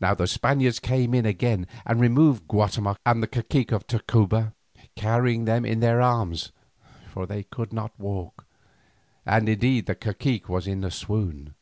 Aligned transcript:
Now 0.00 0.14
the 0.14 0.26
Spaniards 0.26 0.80
came 0.80 1.14
in 1.14 1.24
again 1.24 1.68
and 1.86 2.00
removed 2.00 2.48
Guatemoc 2.48 2.96
and 3.06 3.22
the 3.22 3.28
cacique 3.28 3.70
of 3.70 3.86
Tacuba, 3.86 4.54
carrying 4.96 5.44
them 5.44 5.64
in 5.64 5.78
their 5.78 6.00
arms, 6.02 6.50
for 7.10 7.24
they 7.24 7.44
could 7.44 7.72
not 7.72 7.96
walk, 7.96 8.44
and 9.24 9.48
indeed 9.48 9.86
the 9.86 9.94
cacique 9.94 10.48
was 10.48 10.66
in 10.66 10.82
a 10.82 10.90
swoon. 10.90 11.54